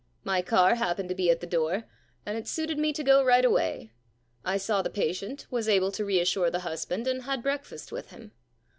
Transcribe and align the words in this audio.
My 0.23 0.41
car 0.41 0.73
happened 0.73 1.09
to 1.09 1.13
be 1.15 1.29
at 1.29 1.41
the 1.41 1.45
door, 1.45 1.83
and 2.25 2.35
it 2.35 2.47
suited 2.47 2.79
me 2.79 2.91
to 2.91 3.03
go 3.03 3.23
right 3.23 3.45
away. 3.45 3.91
I 4.43 4.57
saw 4.57 4.81
the 4.81 4.89
patient, 4.89 5.45
was 5.51 5.69
able 5.69 5.91
to 5.91 6.03
reassure 6.03 6.49
the 6.49 6.61
husband, 6.61 7.05
and 7.05 7.21
had 7.21 7.43
break 7.43 7.63
fast 7.63 7.91
with 7.91 8.09
him. 8.09 8.31